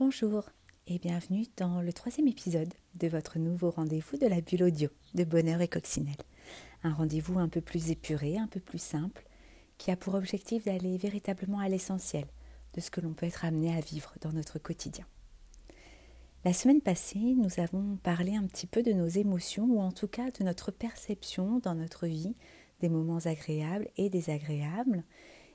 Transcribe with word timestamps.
Bonjour 0.00 0.44
et 0.86 0.98
bienvenue 0.98 1.44
dans 1.58 1.82
le 1.82 1.92
troisième 1.92 2.26
épisode 2.26 2.72
de 2.94 3.06
votre 3.06 3.38
nouveau 3.38 3.68
rendez-vous 3.68 4.16
de 4.16 4.26
la 4.26 4.40
bulle 4.40 4.62
audio 4.62 4.88
de 5.12 5.24
Bonheur 5.24 5.60
et 5.60 5.68
Coccinelle. 5.68 6.16
Un 6.82 6.94
rendez-vous 6.94 7.38
un 7.38 7.50
peu 7.50 7.60
plus 7.60 7.90
épuré, 7.90 8.38
un 8.38 8.46
peu 8.46 8.60
plus 8.60 8.80
simple, 8.80 9.26
qui 9.76 9.90
a 9.90 9.96
pour 9.96 10.14
objectif 10.14 10.64
d'aller 10.64 10.96
véritablement 10.96 11.58
à 11.58 11.68
l'essentiel 11.68 12.24
de 12.72 12.80
ce 12.80 12.90
que 12.90 13.02
l'on 13.02 13.12
peut 13.12 13.26
être 13.26 13.44
amené 13.44 13.76
à 13.76 13.80
vivre 13.80 14.14
dans 14.22 14.32
notre 14.32 14.58
quotidien. 14.58 15.04
La 16.46 16.54
semaine 16.54 16.80
passée, 16.80 17.34
nous 17.36 17.60
avons 17.60 17.98
parlé 18.02 18.34
un 18.34 18.46
petit 18.46 18.66
peu 18.66 18.82
de 18.82 18.92
nos 18.92 19.06
émotions, 19.06 19.66
ou 19.66 19.80
en 19.80 19.92
tout 19.92 20.08
cas 20.08 20.30
de 20.30 20.44
notre 20.44 20.70
perception 20.70 21.58
dans 21.58 21.74
notre 21.74 22.06
vie 22.06 22.36
des 22.80 22.88
moments 22.88 23.26
agréables 23.26 23.90
et 23.98 24.08
désagréables, 24.08 25.04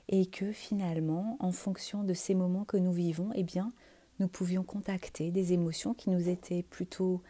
et 0.08 0.26
que 0.26 0.52
finalement, 0.52 1.36
en 1.40 1.50
fonction 1.50 2.04
de 2.04 2.14
ces 2.14 2.36
moments 2.36 2.64
que 2.64 2.76
nous 2.76 2.92
vivons, 2.92 3.30
eh 3.34 3.42
bien, 3.42 3.72
nous 4.18 4.28
pouvions 4.28 4.62
contacter 4.62 5.30
des 5.30 5.52
émotions 5.52 5.94
qui 5.94 6.10
nous 6.10 6.28
étaient 6.28 6.62
plutôt, 6.62 7.22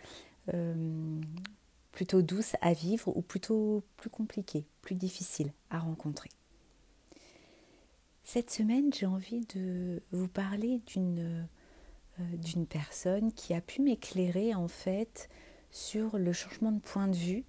euh, 0.55 1.21
plutôt 1.93 2.23
douces 2.23 2.57
à 2.61 2.73
vivre 2.73 3.17
ou 3.17 3.23
plutôt 3.23 3.83
plus 3.97 4.11
compliquées, 4.11 4.67
plus 4.83 4.95
difficiles 4.95 5.53
à 5.71 5.79
rencontrer. 5.79 6.31
Cette 8.25 8.51
semaine, 8.51 8.93
j'ai 8.93 9.07
envie 9.07 9.47
de 9.55 10.03
vous 10.11 10.29
parler 10.29 10.81
d'une 10.87 11.47
euh, 12.21 12.65
personne 12.69 13.33
qui 13.33 13.55
a 13.55 13.61
pu 13.61 13.83
m'éclairer 13.83 14.55
en 14.55 14.69
fait 14.69 15.29
sur 15.71 16.19
le 16.19 16.33
changement 16.33 16.73
de 16.73 16.81
point 16.81 17.09
de 17.09 17.17
vue 17.17 17.45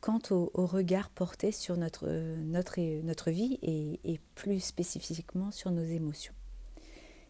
quant 0.00 0.20
au, 0.30 0.50
regard 0.66 1.10
porté 1.10 1.52
sur 1.52 1.76
notre, 1.76 2.08
notre 2.08 3.30
vie 3.30 3.58
et 3.62 4.20
plus 4.34 4.58
spécifiquement 4.58 5.52
sur 5.52 5.70
nos 5.70 5.84
émotions. 5.84 6.34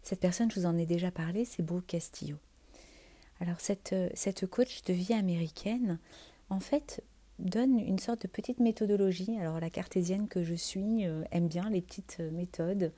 Cette 0.02 0.20
personne, 0.20 0.50
je 0.50 0.58
vous 0.58 0.66
en 0.66 0.76
ai 0.76 0.86
déjà 0.86 1.10
parlé, 1.10 1.44
c'est 1.44 1.62
Brooke 1.62 1.86
Castillo. 1.86 2.36
Alors 3.40 3.60
cette, 3.60 3.92
euh, 3.92 4.08
cette 4.14 4.46
coach 4.46 4.82
de 4.82 4.92
vie 4.92 5.14
américaine, 5.14 5.98
en 6.50 6.60
fait, 6.60 7.02
donne 7.38 7.78
une 7.78 7.98
sorte 7.98 8.22
de 8.22 8.28
petite 8.28 8.60
méthodologie. 8.60 9.36
Alors 9.40 9.60
la 9.60 9.70
cartésienne 9.70 10.28
que 10.28 10.44
je 10.44 10.54
suis 10.54 11.06
euh, 11.06 11.22
aime 11.30 11.48
bien 11.48 11.70
les 11.70 11.80
petites 11.80 12.18
euh, 12.20 12.30
méthodes, 12.30 12.92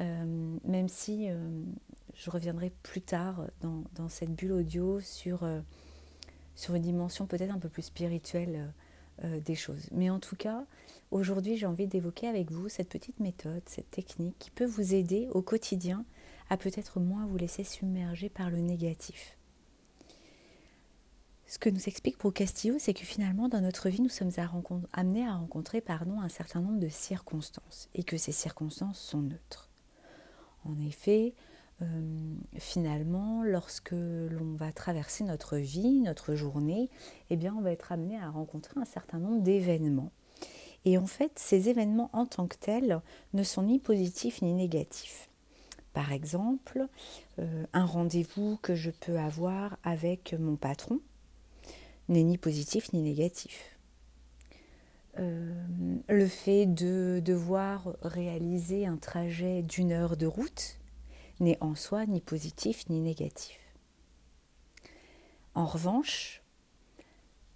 même 0.00 0.88
si 0.88 1.28
je 2.14 2.28
reviendrai 2.28 2.72
plus 2.82 3.00
tard 3.00 3.46
dans, 3.60 3.84
dans 3.94 4.08
cette 4.08 4.34
bulle 4.34 4.50
audio 4.50 4.98
sur, 4.98 5.48
sur 6.56 6.74
une 6.74 6.82
dimension 6.82 7.26
peut-être 7.26 7.54
un 7.54 7.60
peu 7.60 7.68
plus 7.68 7.82
spirituelle 7.82 8.72
des 9.22 9.54
choses. 9.54 9.88
Mais 9.92 10.10
en 10.10 10.18
tout 10.18 10.34
cas, 10.34 10.64
aujourd'hui 11.12 11.56
j'ai 11.56 11.66
envie 11.66 11.86
d'évoquer 11.86 12.26
avec 12.26 12.50
vous 12.50 12.68
cette 12.68 12.88
petite 12.88 13.20
méthode, 13.20 13.62
cette 13.66 13.88
technique 13.90 14.34
qui 14.40 14.50
peut 14.50 14.64
vous 14.66 14.94
aider 14.94 15.28
au 15.30 15.42
quotidien 15.42 16.04
à 16.50 16.56
peut-être 16.56 17.00
moins 17.00 17.26
vous 17.26 17.36
laisser 17.36 17.64
submerger 17.64 18.28
par 18.28 18.50
le 18.50 18.58
négatif. 18.58 19.38
Ce 21.46 21.58
que 21.58 21.68
nous 21.68 21.88
explique 21.88 22.18
pour 22.18 22.32
Castillo, 22.32 22.76
c'est 22.78 22.94
que 22.94 23.04
finalement, 23.04 23.48
dans 23.48 23.60
notre 23.60 23.88
vie, 23.88 24.00
nous 24.00 24.08
sommes 24.08 24.30
amenés 24.92 25.26
à 25.26 25.36
rencontrer 25.36 25.80
pardon, 25.80 26.20
un 26.20 26.28
certain 26.28 26.60
nombre 26.60 26.80
de 26.80 26.88
circonstances 26.88 27.88
et 27.94 28.02
que 28.02 28.16
ces 28.16 28.32
circonstances 28.32 28.98
sont 28.98 29.22
neutres. 29.22 29.70
En 30.64 30.80
effet, 30.80 31.34
euh, 31.82 32.34
finalement, 32.56 33.42
lorsque 33.42 33.92
l'on 33.92 34.54
va 34.54 34.72
traverser 34.72 35.24
notre 35.24 35.58
vie, 35.58 36.00
notre 36.00 36.34
journée, 36.34 36.88
eh 37.30 37.38
on 37.50 37.60
va 37.60 37.72
être 37.72 37.92
amené 37.92 38.18
à 38.18 38.30
rencontrer 38.30 38.80
un 38.80 38.84
certain 38.84 39.18
nombre 39.18 39.42
d'événements. 39.42 40.12
Et 40.84 40.98
en 40.98 41.06
fait, 41.06 41.32
ces 41.38 41.68
événements 41.68 42.10
en 42.12 42.26
tant 42.26 42.46
que 42.46 42.56
tels 42.56 43.00
ne 43.32 43.42
sont 43.42 43.64
ni 43.64 43.78
positifs 43.78 44.42
ni 44.42 44.54
négatifs. 44.54 45.30
Par 45.94 46.12
exemple, 46.12 46.86
euh, 47.38 47.64
un 47.72 47.86
rendez-vous 47.86 48.58
que 48.60 48.74
je 48.74 48.90
peux 48.90 49.16
avoir 49.16 49.78
avec 49.84 50.34
mon 50.38 50.56
patron 50.56 51.00
n'est 52.08 52.24
ni 52.24 52.36
positif 52.36 52.92
ni 52.92 53.00
négatif. 53.00 53.78
Euh, 55.20 55.54
le 56.08 56.26
fait 56.26 56.66
de 56.66 57.22
devoir 57.24 57.94
réaliser 58.02 58.86
un 58.86 58.96
trajet 58.96 59.62
d'une 59.62 59.92
heure 59.92 60.16
de 60.16 60.26
route 60.26 60.80
n'est 61.38 61.62
en 61.62 61.76
soi 61.76 62.06
ni 62.06 62.20
positif 62.20 62.88
ni 62.90 63.00
négatif. 63.00 63.56
En 65.54 65.66
revanche, 65.66 66.42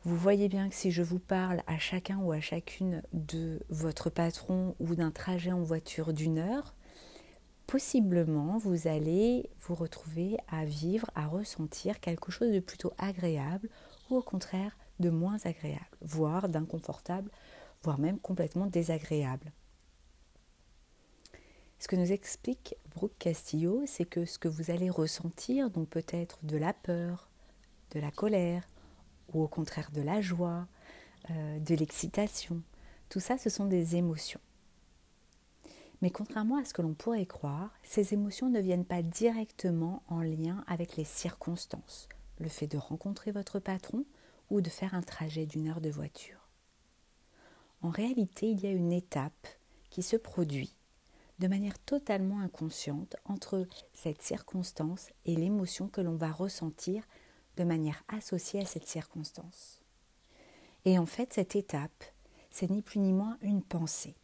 vous 0.04 0.16
voyez 0.16 0.48
bien 0.48 0.68
que 0.68 0.76
si 0.76 0.92
je 0.92 1.02
vous 1.02 1.18
parle 1.18 1.64
à 1.66 1.78
chacun 1.78 2.18
ou 2.18 2.30
à 2.30 2.40
chacune 2.40 3.02
de 3.12 3.60
votre 3.68 4.10
patron 4.10 4.76
ou 4.78 4.94
d'un 4.94 5.10
trajet 5.10 5.50
en 5.50 5.62
voiture 5.62 6.12
d'une 6.12 6.38
heure, 6.38 6.76
possiblement 7.68 8.56
vous 8.56 8.88
allez 8.88 9.50
vous 9.60 9.74
retrouver 9.74 10.38
à 10.48 10.64
vivre, 10.64 11.08
à 11.14 11.26
ressentir 11.26 12.00
quelque 12.00 12.32
chose 12.32 12.50
de 12.50 12.60
plutôt 12.60 12.94
agréable 12.96 13.68
ou 14.10 14.16
au 14.16 14.22
contraire 14.22 14.76
de 14.98 15.10
moins 15.10 15.36
agréable, 15.44 15.84
voire 16.00 16.48
d'inconfortable, 16.48 17.30
voire 17.82 18.00
même 18.00 18.18
complètement 18.18 18.66
désagréable. 18.66 19.52
Ce 21.78 21.86
que 21.86 21.94
nous 21.94 22.10
explique 22.10 22.74
Brooke 22.94 23.18
Castillo, 23.18 23.82
c'est 23.86 24.06
que 24.06 24.24
ce 24.24 24.38
que 24.38 24.48
vous 24.48 24.70
allez 24.70 24.88
ressentir, 24.88 25.70
donc 25.70 25.90
peut-être 25.90 26.38
de 26.42 26.56
la 26.56 26.72
peur, 26.72 27.28
de 27.90 28.00
la 28.00 28.10
colère, 28.10 28.66
ou 29.34 29.42
au 29.42 29.48
contraire 29.48 29.90
de 29.92 30.00
la 30.00 30.22
joie, 30.22 30.66
euh, 31.30 31.58
de 31.60 31.74
l'excitation, 31.74 32.62
tout 33.10 33.20
ça, 33.20 33.36
ce 33.36 33.50
sont 33.50 33.66
des 33.66 33.94
émotions. 33.96 34.40
Mais 36.00 36.10
contrairement 36.10 36.56
à 36.56 36.64
ce 36.64 36.72
que 36.72 36.82
l'on 36.82 36.94
pourrait 36.94 37.26
croire, 37.26 37.72
ces 37.82 38.14
émotions 38.14 38.48
ne 38.48 38.60
viennent 38.60 38.84
pas 38.84 39.02
directement 39.02 40.02
en 40.08 40.20
lien 40.20 40.64
avec 40.68 40.96
les 40.96 41.04
circonstances, 41.04 42.08
le 42.38 42.48
fait 42.48 42.68
de 42.68 42.78
rencontrer 42.78 43.32
votre 43.32 43.58
patron 43.58 44.04
ou 44.50 44.60
de 44.60 44.70
faire 44.70 44.94
un 44.94 45.02
trajet 45.02 45.46
d'une 45.46 45.68
heure 45.68 45.80
de 45.80 45.90
voiture. 45.90 46.48
En 47.82 47.90
réalité, 47.90 48.50
il 48.50 48.60
y 48.60 48.66
a 48.66 48.72
une 48.72 48.92
étape 48.92 49.48
qui 49.90 50.02
se 50.02 50.16
produit 50.16 50.74
de 51.38 51.46
manière 51.46 51.78
totalement 51.80 52.40
inconsciente 52.40 53.16
entre 53.24 53.66
cette 53.92 54.22
circonstance 54.22 55.10
et 55.24 55.36
l'émotion 55.36 55.88
que 55.88 56.00
l'on 56.00 56.16
va 56.16 56.32
ressentir 56.32 57.04
de 57.56 57.64
manière 57.64 58.02
associée 58.08 58.60
à 58.60 58.66
cette 58.66 58.86
circonstance. 58.86 59.80
Et 60.84 60.98
en 60.98 61.06
fait, 61.06 61.32
cette 61.32 61.54
étape, 61.54 62.04
c'est 62.50 62.70
ni 62.70 62.82
plus 62.82 62.98
ni 62.98 63.12
moins 63.12 63.38
une 63.42 63.62
pensée. 63.62 64.16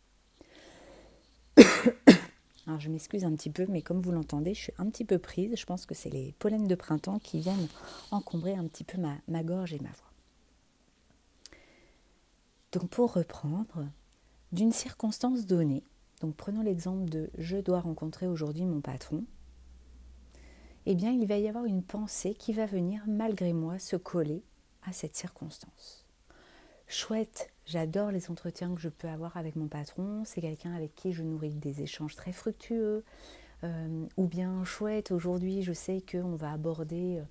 Alors 2.67 2.81
je 2.81 2.89
m'excuse 2.89 3.25
un 3.25 3.33
petit 3.35 3.51
peu, 3.51 3.67
mais 3.69 3.83
comme 3.83 4.01
vous 4.01 4.13
l'entendez, 4.13 4.55
je 4.55 4.61
suis 4.61 4.73
un 4.79 4.89
petit 4.89 5.05
peu 5.05 5.19
prise. 5.19 5.55
Je 5.57 5.67
pense 5.67 5.87
que 5.87 5.95
c'est 5.95 6.11
les 6.11 6.35
pollens 6.39 6.67
de 6.67 6.75
printemps 6.75 7.19
qui 7.19 7.39
viennent 7.39 7.69
encombrer 8.11 8.55
un 8.55 8.67
petit 8.67 8.85
peu 8.85 8.99
ma, 8.99 9.43
gorge 9.43 9.73
et 9.75 9.81
ma 9.81 9.91
voix. 9.91 10.11
Donc 12.73 12.89
pour 12.89 13.13
reprendre, 13.13 13.87
d'une 14.53 14.73
circonstance 14.73 15.47
donnée, 15.47 15.85
donc 16.21 16.35
prenons 16.35 16.63
l'exemple 16.63 17.09
de 17.09 17.31
je 17.39 17.59
dois 17.59 17.81
rencontrer 17.81 18.27
aujourd'hui 18.27 18.65
mon 18.65 18.81
patron, 18.81 19.25
eh 20.87 20.95
bien 20.95 21.13
il 21.13 21.27
va 21.27 21.39
y 21.39 21.49
avoir 21.49 21.67
une 21.67 21.83
pensée 21.83 22.35
qui 22.35 22.53
va 22.53 22.67
venir 22.67 23.03
malgré 23.07 23.53
moi 23.53 23.79
se 23.79 23.97
coller 23.97 24.43
à 24.83 24.93
cette 24.93 25.17
circonstance 25.17 26.04
chouette, 26.87 27.51
j'adore 27.67 28.11
les 28.11 28.31
entretiens 28.31 28.75
que 28.75 28.81
je 28.81 28.89
peux 28.89 29.09
avoir 29.09 29.37
avec 29.37 29.57
mon 29.57 29.69
patron, 29.69 30.23
c'est 30.25 30.41
quelqu'un 30.41 30.75
avec 30.75 30.95
qui 30.95 31.13
je 31.13 31.23
nourris 31.23 31.55
des 31.55 31.83
échanges 31.83 32.15
très 32.15 32.33
fructueux, 32.33 33.05
euh, 33.65 34.05
ou 34.17 34.27
bien 34.27 34.65
chouette, 34.65 35.11
aujourd'hui 35.11 35.63
je 35.63 35.73
sais 35.73 36.03
qu'on 36.11 36.37
va 36.37 36.53
aborder 36.53 37.19
euh, 37.19 37.23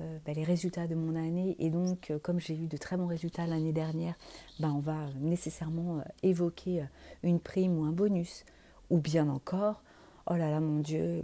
euh, 0.00 0.18
bah, 0.24 0.32
les 0.32 0.44
résultats 0.44 0.86
de 0.86 0.94
mon 0.94 1.14
année, 1.14 1.56
et 1.58 1.70
donc 1.70 2.12
comme 2.22 2.40
j'ai 2.40 2.54
eu 2.54 2.66
de 2.66 2.76
très 2.76 2.96
bons 2.96 3.06
résultats 3.06 3.46
l'année 3.46 3.72
dernière, 3.72 4.14
bah, 4.58 4.68
on 4.74 4.80
va 4.80 5.06
nécessairement 5.20 6.02
évoquer 6.22 6.84
une 7.22 7.40
prime 7.40 7.78
ou 7.78 7.84
un 7.84 7.92
bonus, 7.92 8.44
ou 8.90 8.98
bien 8.98 9.28
encore, 9.28 9.82
oh 10.26 10.34
là 10.34 10.50
là 10.50 10.60
mon 10.60 10.80
Dieu, 10.80 11.22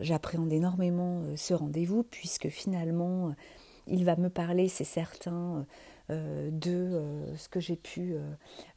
j'appréhende 0.00 0.52
énormément 0.52 1.22
ce 1.36 1.54
rendez-vous, 1.54 2.02
puisque 2.02 2.48
finalement 2.48 3.34
il 3.86 4.04
va 4.04 4.16
me 4.16 4.28
parler, 4.28 4.68
c'est 4.68 4.84
certain, 4.84 5.66
de 6.10 6.70
euh, 6.70 7.36
ce 7.36 7.48
que 7.48 7.60
j'ai 7.60 7.76
pu 7.76 8.16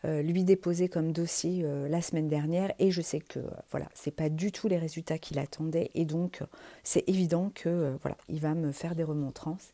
euh, 0.06 0.21
lui 0.21 0.44
déposer 0.44 0.89
comme 0.89 1.12
dossier 1.12 1.65
la 1.89 2.01
semaine 2.01 2.27
dernière. 2.27 2.71
Et 2.80 2.91
je 2.91 3.01
sais 3.01 3.19
que 3.19 3.39
voilà 3.71 3.89
c'est 3.94 4.12
pas 4.12 4.30
du 4.30 4.51
tout 4.51 4.68
les 4.68 4.77
résultats 4.77 5.18
qu'il 5.18 5.39
attendait. 5.39 5.89
Et 5.94 6.06
donc 6.06 6.44
c'est 6.83 7.07
évident 7.07 7.51
que 7.53 7.97
voilà 8.01 8.18
il 8.30 8.39
va 8.39 8.53
me 8.53 8.71
faire 8.71 8.95
des 8.95 9.03
remontrances. 9.03 9.74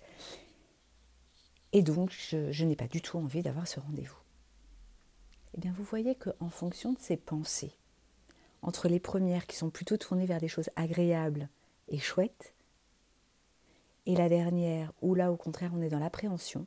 Et 1.72 1.84
donc 1.84 2.12
je, 2.12 2.64
n'ai 2.64 2.76
pas 2.76 2.88
du 2.88 3.02
tout 3.02 3.18
envie 3.18 3.44
d'avoir 3.44 3.68
ce 3.68 3.80
rendez-vous. 3.80 4.18
Eh 5.56 5.62
bien 5.62 5.74
vous 5.76 5.84
voyez 5.84 6.16
qu'en 6.16 6.50
fonction 6.50 6.94
de 6.94 7.00
ces 7.00 7.18
pensées, 7.18 7.74
entre 8.62 8.88
les 8.88 9.00
premières 9.00 9.48
qui 9.48 9.56
sont 9.56 9.70
plutôt 9.70 9.98
tournées 9.98 10.26
vers 10.26 10.40
des 10.40 10.48
choses 10.48 10.70
agréables 10.76 11.50
et 11.88 12.00
chouettes, 12.00 12.54
et 14.06 14.16
la 14.16 14.30
dernière 14.30 14.92
où 15.02 15.14
là 15.14 15.32
au 15.32 15.38
contraire 15.38 15.72
on 15.76 15.82
est 15.82 15.90
dans 15.90 16.00
l'appréhension, 16.00 16.66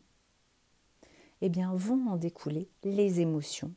eh 1.43 1.49
bien, 1.49 1.75
vont 1.75 2.09
en 2.09 2.17
découler 2.17 2.69
les 2.85 3.21
émotions 3.21 3.75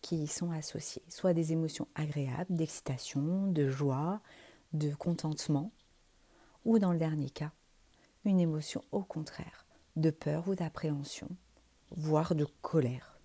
qui 0.00 0.22
y 0.22 0.26
sont 0.28 0.52
associées, 0.52 1.02
soit 1.08 1.34
des 1.34 1.52
émotions 1.52 1.88
agréables, 1.96 2.54
d'excitation, 2.54 3.48
de 3.48 3.68
joie, 3.68 4.20
de 4.72 4.94
contentement, 4.94 5.72
ou 6.64 6.78
dans 6.78 6.92
le 6.92 6.98
dernier 6.98 7.28
cas, 7.28 7.50
une 8.24 8.38
émotion 8.38 8.84
au 8.92 9.02
contraire 9.02 9.66
de 9.96 10.10
peur 10.10 10.46
ou 10.46 10.54
d'appréhension, 10.54 11.28
voire 11.90 12.36
de 12.36 12.46
colère. 12.62 13.18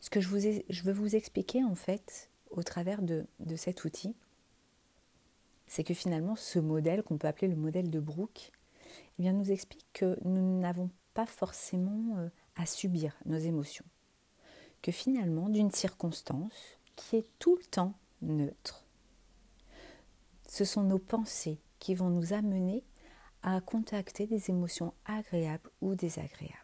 Ce 0.00 0.10
que 0.10 0.20
je, 0.20 0.28
veux 0.28 0.92
vous 0.92 1.16
expliquer 1.16 1.64
en 1.64 1.74
fait 1.74 2.30
au 2.50 2.62
travers 2.62 3.00
de, 3.00 3.26
cet 3.56 3.84
outil, 3.84 4.14
c'est 5.66 5.84
que 5.84 5.94
finalement 5.94 6.36
ce 6.36 6.58
modèle 6.58 7.02
qu'on 7.02 7.16
peut 7.16 7.28
appeler 7.28 7.48
le 7.48 7.56
modèle 7.56 7.88
de 7.88 8.00
Brooke, 8.00 8.52
eh 9.18 9.22
bien, 9.22 9.32
nous 9.32 9.50
explique 9.50 9.86
que 9.94 10.18
nous 10.24 10.60
n'avons 10.60 10.90
pas 11.14 11.26
forcément 11.26 12.18
euh, 12.18 12.28
à 12.56 12.66
subir 12.66 13.16
nos 13.24 13.38
émotions. 13.38 13.84
Que 14.82 14.92
finalement, 14.92 15.48
d'une 15.48 15.70
circonstance 15.70 16.78
qui 16.96 17.16
est 17.16 17.28
tout 17.38 17.56
le 17.56 17.64
temps 17.64 17.94
neutre, 18.20 18.84
ce 20.48 20.64
sont 20.64 20.82
nos 20.82 20.98
pensées 20.98 21.58
qui 21.78 21.94
vont 21.94 22.10
nous 22.10 22.32
amener 22.32 22.84
à 23.42 23.60
contacter 23.60 24.26
des 24.26 24.50
émotions 24.50 24.94
agréables 25.04 25.70
ou 25.80 25.94
désagréables. 25.94 26.58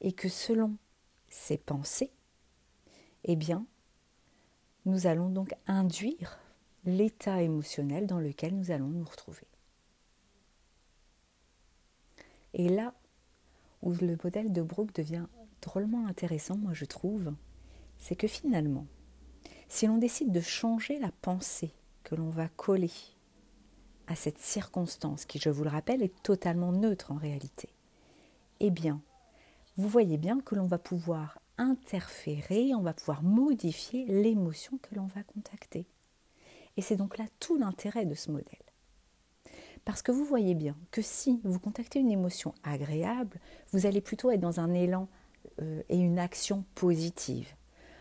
Et 0.00 0.12
que 0.12 0.28
selon 0.28 0.76
ces 1.28 1.58
pensées, 1.58 2.12
eh 3.24 3.36
bien, 3.36 3.66
nous 4.84 5.06
allons 5.06 5.30
donc 5.30 5.54
induire 5.66 6.38
l'état 6.84 7.42
émotionnel 7.42 8.06
dans 8.06 8.20
lequel 8.20 8.56
nous 8.56 8.70
allons 8.70 8.88
nous 8.88 9.04
retrouver. 9.04 9.46
Et 12.56 12.70
là 12.70 12.94
où 13.82 13.92
le 13.92 14.16
modèle 14.24 14.52
de 14.52 14.62
Brooke 14.62 14.94
devient 14.94 15.26
drôlement 15.60 16.06
intéressant, 16.06 16.56
moi 16.56 16.72
je 16.72 16.86
trouve, 16.86 17.34
c'est 17.98 18.16
que 18.16 18.26
finalement, 18.26 18.86
si 19.68 19.86
l'on 19.86 19.98
décide 19.98 20.32
de 20.32 20.40
changer 20.40 20.98
la 20.98 21.12
pensée 21.20 21.72
que 22.02 22.14
l'on 22.14 22.30
va 22.30 22.48
coller 22.48 22.90
à 24.06 24.16
cette 24.16 24.38
circonstance 24.38 25.26
qui, 25.26 25.38
je 25.38 25.50
vous 25.50 25.64
le 25.64 25.70
rappelle, 25.70 26.02
est 26.02 26.22
totalement 26.22 26.72
neutre 26.72 27.12
en 27.12 27.16
réalité, 27.16 27.68
eh 28.60 28.70
bien, 28.70 29.02
vous 29.76 29.88
voyez 29.88 30.16
bien 30.16 30.40
que 30.40 30.54
l'on 30.54 30.66
va 30.66 30.78
pouvoir 30.78 31.38
interférer, 31.58 32.74
on 32.74 32.80
va 32.80 32.94
pouvoir 32.94 33.22
modifier 33.22 34.06
l'émotion 34.06 34.78
que 34.78 34.94
l'on 34.94 35.06
va 35.06 35.22
contacter. 35.24 35.86
Et 36.78 36.82
c'est 36.82 36.96
donc 36.96 37.18
là 37.18 37.26
tout 37.38 37.58
l'intérêt 37.58 38.06
de 38.06 38.14
ce 38.14 38.30
modèle. 38.30 38.56
Parce 39.86 40.02
que 40.02 40.10
vous 40.10 40.24
voyez 40.24 40.54
bien 40.56 40.74
que 40.90 41.00
si 41.00 41.40
vous 41.44 41.60
contactez 41.60 42.00
une 42.00 42.10
émotion 42.10 42.52
agréable, 42.64 43.38
vous 43.72 43.86
allez 43.86 44.00
plutôt 44.00 44.32
être 44.32 44.40
dans 44.40 44.58
un 44.58 44.74
élan 44.74 45.06
euh, 45.62 45.80
et 45.88 45.96
une 45.96 46.18
action 46.18 46.64
positive. 46.74 47.54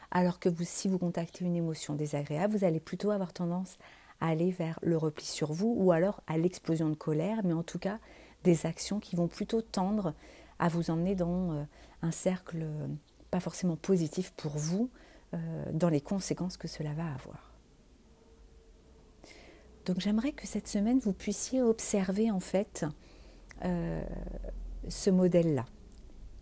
Alors 0.09 0.39
que 0.39 0.49
si 0.63 0.87
vous 0.87 0.97
contactez 0.97 1.45
une 1.45 1.55
émotion 1.55 1.93
désagréable, 1.93 2.57
vous 2.57 2.65
allez 2.65 2.79
plutôt 2.79 3.11
avoir 3.11 3.33
tendance 3.33 3.77
à 4.19 4.29
aller 4.29 4.49
vers 4.49 4.79
le 4.81 4.97
repli 4.97 5.27
sur 5.27 5.53
vous 5.53 5.75
ou 5.77 5.91
alors 5.91 6.21
à 6.25 6.39
l'explosion 6.39 6.89
de 6.89 6.95
colère, 6.95 7.41
mais 7.43 7.53
en 7.53 7.63
tout 7.63 7.79
cas 7.79 7.99
des 8.43 8.65
actions 8.65 8.99
qui 8.99 9.15
vont 9.15 9.27
plutôt 9.27 9.61
tendre 9.61 10.15
à 10.57 10.69
vous 10.69 10.89
emmener 10.89 11.13
dans 11.13 11.53
euh, 11.53 11.63
un 12.01 12.11
cercle 12.11 12.63
euh, 12.63 12.87
pas 13.29 13.39
forcément 13.39 13.75
positif 13.75 14.33
pour 14.35 14.57
vous, 14.57 14.89
dans 15.73 15.89
les 15.89 15.99
conséquences 15.99 16.55
que 16.55 16.69
cela 16.69 16.93
va 16.93 17.11
avoir. 17.11 17.54
Donc 19.85 19.99
j'aimerais 19.99 20.31
que 20.31 20.47
cette 20.47 20.67
semaine, 20.67 20.99
vous 20.99 21.13
puissiez 21.13 21.61
observer 21.61 22.31
en 22.31 22.39
fait 22.39 22.85
ce 23.61 25.09
modèle-là. 25.09 25.65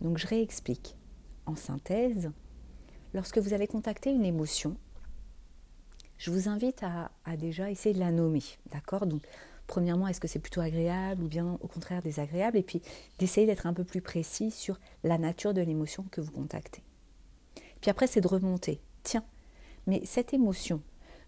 Donc 0.00 0.18
je 0.18 0.26
réexplique. 0.26 0.96
En 1.46 1.56
synthèse, 1.56 2.30
lorsque 3.12 3.36
vous 3.36 3.52
allez 3.52 3.66
contacter 3.66 4.10
une 4.10 4.24
émotion, 4.24 4.76
je 6.16 6.30
vous 6.30 6.48
invite 6.48 6.82
à, 6.82 7.10
déjà 7.36 7.70
essayer 7.70 7.94
de 7.94 8.00
la 8.00 8.10
nommer. 8.10 8.42
D'accord? 8.70 9.06
Donc, 9.06 9.22
premièrement, 9.66 10.08
est-ce 10.08 10.20
que 10.20 10.28
c'est 10.28 10.38
plutôt 10.38 10.60
agréable 10.60 11.22
ou 11.22 11.28
bien 11.28 11.58
au 11.60 11.66
contraire 11.66 12.02
désagréable? 12.02 12.56
Et 12.56 12.62
puis 12.62 12.80
d'essayer 13.18 13.46
d'être 13.46 13.66
un 13.66 13.74
peu 13.74 13.84
plus 13.84 14.00
précis 14.00 14.50
sur 14.50 14.78
la 15.02 15.18
nature 15.18 15.52
de 15.52 15.60
l'émotion 15.60 16.04
que 16.10 16.20
vous 16.20 16.32
contactez. 16.32 16.82
Puis 17.80 17.90
après, 17.90 18.06
c'est 18.06 18.22
de 18.22 18.28
remonter. 18.28 18.80
Tiens, 19.02 19.24
mais 19.86 20.02
cette 20.06 20.32
émotion, 20.32 20.80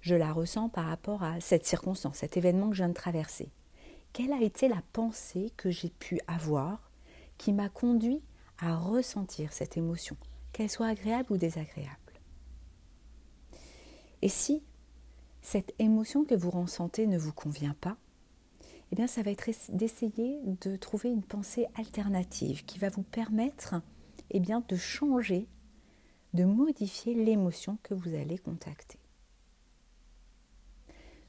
je 0.06 0.14
la 0.14 0.32
ressens 0.32 0.68
par 0.68 0.86
rapport 0.86 1.24
à 1.24 1.40
cette 1.40 1.66
circonstance, 1.66 2.18
cet 2.18 2.36
événement 2.36 2.68
que 2.68 2.76
je 2.76 2.82
viens 2.82 2.90
de 2.90 2.94
traverser. 2.94 3.50
Quelle 4.12 4.32
a 4.32 4.40
été 4.40 4.68
la 4.68 4.80
pensée 4.92 5.52
que 5.56 5.68
j'ai 5.68 5.90
pu 5.90 6.20
avoir 6.28 6.92
qui 7.38 7.52
m'a 7.52 7.68
conduit 7.68 8.22
à 8.58 8.76
ressentir 8.76 9.52
cette 9.52 9.76
émotion, 9.76 10.16
qu'elle 10.52 10.70
soit 10.70 10.86
agréable 10.86 11.32
ou 11.32 11.36
désagréable? 11.36 11.98
Et 14.22 14.28
si 14.28 14.62
cette 15.42 15.74
émotion 15.80 16.24
que 16.24 16.36
vous 16.36 16.50
ressentez 16.50 17.08
ne 17.08 17.18
vous 17.18 17.32
convient 17.32 17.74
pas, 17.80 17.96
eh 18.92 18.94
bien 18.94 19.08
ça 19.08 19.22
va 19.22 19.32
être 19.32 19.50
d'essayer 19.70 20.38
de 20.44 20.76
trouver 20.76 21.08
une 21.08 21.24
pensée 21.24 21.66
alternative 21.74 22.64
qui 22.64 22.78
va 22.78 22.90
vous 22.90 23.02
permettre 23.02 23.74
eh 24.30 24.38
bien, 24.38 24.62
de 24.68 24.76
changer, 24.76 25.48
de 26.32 26.44
modifier 26.44 27.12
l'émotion 27.14 27.76
que 27.82 27.94
vous 27.94 28.14
allez 28.14 28.38
contacter. 28.38 29.00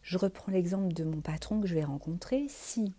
Je 0.08 0.18
reprends 0.18 0.54
l'exemple 0.54 0.94
de 0.94 1.04
mon 1.04 1.20
patron 1.20 1.60
que 1.60 1.68
je 1.68 1.76
vais 1.76 1.84
rencontrer. 1.84 2.46
Si 2.48 2.96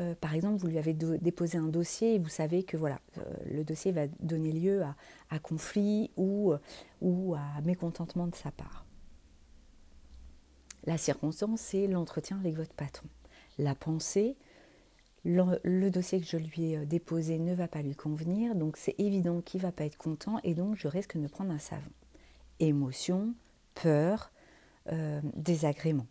euh, 0.00 0.16
par 0.20 0.34
exemple, 0.34 0.56
vous 0.56 0.66
lui 0.66 0.78
avez 0.78 0.92
déposé 0.92 1.56
un 1.56 1.68
dossier 1.68 2.16
et 2.16 2.18
vous 2.18 2.28
savez 2.28 2.64
que 2.64 2.76
voilà, 2.76 2.98
euh, 3.18 3.22
le 3.48 3.62
dossier 3.62 3.92
va 3.92 4.08
donner 4.18 4.50
lieu 4.50 4.82
à, 5.30 5.38
conflit 5.38 6.10
ou, 6.16 6.52
euh, 6.52 6.58
ou, 7.00 7.36
à 7.36 7.60
mécontentement 7.62 8.26
de 8.26 8.34
sa 8.34 8.50
part. 8.50 8.84
La 10.84 10.98
circonstance, 10.98 11.60
c'est 11.60 11.86
l'entretien 11.86 12.40
avec 12.40 12.56
votre 12.56 12.74
patron. 12.74 13.06
La 13.56 13.76
pensée, 13.76 14.36
le, 15.24 15.90
dossier 15.90 16.20
que 16.20 16.26
je 16.26 16.38
lui 16.38 16.72
ai 16.72 16.86
déposé 16.86 17.38
ne 17.38 17.54
va 17.54 17.68
pas 17.68 17.82
lui 17.82 17.94
convenir, 17.94 18.56
donc 18.56 18.76
c'est 18.76 18.98
évident 18.98 19.42
qu'il 19.42 19.60
ne 19.60 19.66
va 19.66 19.70
pas 19.70 19.84
être 19.84 19.98
content 19.98 20.40
et 20.42 20.54
donc 20.54 20.74
je 20.74 20.88
risque 20.88 21.14
de 21.14 21.20
me 21.20 21.28
prendre 21.28 21.52
un 21.52 21.60
savon. 21.60 21.92
Émotion, 22.58 23.32
peur, 23.76 24.32
désagrément. 25.36 26.06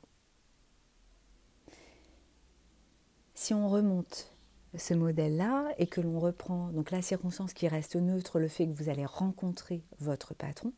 Si 3.42 3.56
on 3.56 3.68
remonte 3.68 4.32
ce 4.78 4.94
modèle-là 4.94 5.74
et 5.80 5.88
que 5.88 6.00
l'on 6.00 6.20
reprend 6.20 6.68
donc 6.74 6.92
la 6.92 7.02
circonstance 7.02 7.54
qui 7.54 7.68
reste 7.68 7.96
neutre, 7.96 8.40
le 8.40 8.48
fait 8.48 8.68
que 8.68 8.74
vous 8.74 8.88
allez 8.88 9.04
rencontrer 9.04 9.82
votre 9.98 10.36
patron, 10.36 10.74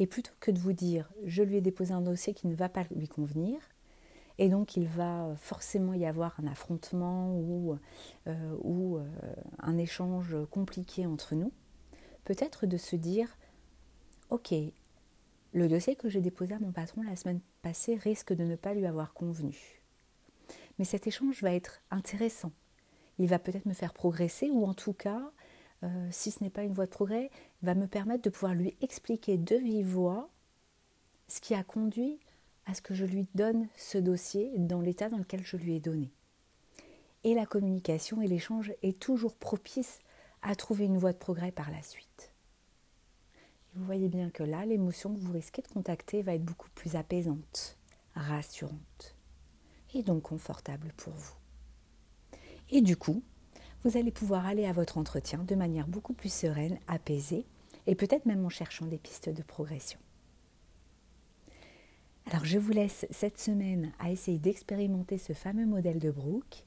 et 0.00 0.08
plutôt 0.08 0.32
que 0.40 0.50
de 0.50 0.58
vous 0.58 0.72
dire 0.72 1.08
je 1.24 1.44
lui 1.44 1.56
ai 1.56 1.60
déposé 1.60 1.92
un 1.92 2.00
dossier 2.00 2.34
qui 2.34 2.48
ne 2.48 2.56
va 2.56 2.68
pas 2.68 2.82
lui 2.96 3.06
convenir, 3.06 3.60
et 4.38 4.48
donc 4.48 4.76
il 4.76 4.88
va 4.88 5.32
forcément 5.36 5.94
y 5.94 6.04
avoir 6.04 6.34
un 6.40 6.48
affrontement 6.48 7.32
ou, 7.36 7.74
euh, 8.26 8.56
euh, 8.64 9.04
un 9.60 9.78
échange 9.78 10.36
compliqué 10.50 11.06
entre 11.06 11.36
nous, 11.36 11.52
peut-être 12.24 12.66
de 12.66 12.76
se 12.76 12.96
dire 12.96 13.38
ok, 14.30 14.52
le 15.52 15.68
dossier 15.68 15.94
que 15.94 16.08
j'ai 16.08 16.22
déposé 16.22 16.54
à 16.54 16.58
mon 16.58 16.72
patron 16.72 17.02
la 17.02 17.14
semaine 17.14 17.40
passée 17.62 17.94
risque 17.94 18.32
de 18.32 18.42
ne 18.42 18.56
pas 18.56 18.74
lui 18.74 18.84
avoir 18.84 19.14
convenu 19.14 19.77
mais 20.78 20.84
cet 20.84 21.06
échange 21.06 21.42
va 21.42 21.52
être 21.52 21.80
intéressant. 21.90 22.52
Il 23.18 23.26
va 23.26 23.38
peut-être 23.38 23.66
me 23.66 23.74
faire 23.74 23.92
progresser 23.92 24.48
ou 24.50 24.64
en 24.64 24.74
tout 24.74 24.92
cas, 24.92 25.32
euh, 25.82 26.08
si 26.10 26.30
ce 26.30 26.42
n'est 26.42 26.50
pas 26.50 26.62
une 26.62 26.72
voie 26.72 26.86
de 26.86 26.90
progrès, 26.90 27.30
va 27.62 27.74
me 27.74 27.86
permettre 27.86 28.22
de 28.22 28.30
pouvoir 28.30 28.54
lui 28.54 28.76
expliquer 28.80 29.36
de 29.36 29.56
vive 29.56 29.88
voix 29.88 30.30
ce 31.26 31.40
qui 31.40 31.54
a 31.54 31.64
conduit 31.64 32.18
à 32.66 32.74
ce 32.74 32.82
que 32.82 32.94
je 32.94 33.04
lui 33.04 33.26
donne 33.34 33.68
ce 33.76 33.98
dossier 33.98 34.52
dans 34.56 34.80
l'état 34.80 35.08
dans 35.08 35.18
lequel 35.18 35.44
je 35.44 35.56
lui 35.56 35.74
ai 35.74 35.80
donné. 35.80 36.12
Et 37.24 37.34
la 37.34 37.46
communication 37.46 38.22
et 38.22 38.28
l'échange 38.28 38.72
est 38.82 38.98
toujours 38.98 39.34
propice 39.34 39.98
à 40.42 40.54
trouver 40.54 40.84
une 40.84 40.98
voie 40.98 41.12
de 41.12 41.18
progrès 41.18 41.50
par 41.50 41.70
la 41.70 41.82
suite. 41.82 42.32
vous 43.74 43.84
voyez 43.84 44.08
bien 44.08 44.30
que 44.30 44.44
là, 44.44 44.64
l'émotion 44.64 45.12
que 45.12 45.18
vous 45.18 45.32
risquez 45.32 45.62
de 45.62 45.68
contacter 45.68 46.22
va 46.22 46.34
être 46.34 46.44
beaucoup 46.44 46.70
plus 46.70 46.94
apaisante, 46.94 47.76
rassurante 48.14 49.17
et 49.94 50.02
donc 50.02 50.22
confortable 50.22 50.92
pour 50.96 51.12
vous. 51.12 51.34
Et 52.70 52.80
du 52.80 52.96
coup, 52.96 53.22
vous 53.84 53.96
allez 53.96 54.10
pouvoir 54.10 54.46
aller 54.46 54.66
à 54.66 54.72
votre 54.72 54.98
entretien 54.98 55.44
de 55.44 55.54
manière 55.54 55.86
beaucoup 55.86 56.12
plus 56.12 56.32
sereine, 56.32 56.78
apaisée, 56.86 57.46
et 57.86 57.94
peut-être 57.94 58.26
même 58.26 58.44
en 58.44 58.50
cherchant 58.50 58.86
des 58.86 58.98
pistes 58.98 59.30
de 59.30 59.42
progression. 59.42 59.98
Alors 62.30 62.44
je 62.44 62.58
vous 62.58 62.72
laisse 62.72 63.06
cette 63.10 63.40
semaine 63.40 63.90
à 63.98 64.10
essayer 64.10 64.38
d'expérimenter 64.38 65.16
ce 65.16 65.32
fameux 65.32 65.64
modèle 65.64 65.98
de 65.98 66.10
Brooke 66.10 66.64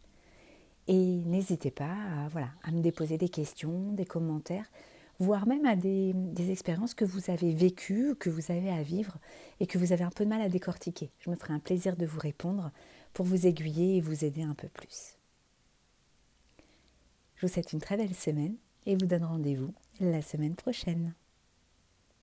et 0.88 0.96
n'hésitez 0.96 1.70
pas 1.70 1.86
à, 1.86 2.28
voilà, 2.30 2.50
à 2.64 2.72
me 2.72 2.82
déposer 2.82 3.20
des 3.20 3.30
questions, 3.30 3.92
des 3.92 4.06
commentaires, 4.06 4.66
voire 5.20 5.46
même 5.46 5.68
à 5.68 5.76
des, 5.76 6.14
des, 6.16 6.50
expériences 6.50 6.96
que 6.96 7.06
vous 7.06 7.30
avez 7.30 7.54
vécues, 7.54 8.16
que 8.20 8.32
vous 8.32 8.52
avez 8.52 8.72
à 8.72 8.82
vivre 8.82 9.18
et 9.60 9.68
que 9.68 9.78
vous 9.78 9.94
avez 9.94 10.04
un 10.04 10.10
peu 10.10 10.24
de 10.24 10.30
mal 10.30 10.42
à 10.42 10.50
décortiquer. 10.50 11.12
Je 11.20 11.30
me 11.30 11.36
ferai 11.36 11.54
un 11.54 11.60
plaisir 11.60 11.96
de 11.96 12.08
vous 12.08 12.20
répondre 12.20 12.72
pour 13.14 13.26
vous 13.26 13.48
aiguiller 13.48 13.98
et 13.98 14.02
vous 14.02 14.26
aider 14.26 14.44
un 14.44 14.54
peu 14.54 14.70
plus. 14.70 15.18
Je 17.36 17.46
vous 17.46 17.52
souhaite 17.52 17.74
une 17.74 17.82
très 17.82 17.98
belle 17.98 18.16
semaine 18.16 18.56
et 18.86 18.96
vous 18.96 19.06
donne 19.06 19.24
rendez-vous 19.24 19.74
la 20.00 20.22
semaine 20.22 20.56
prochaine. 20.56 21.14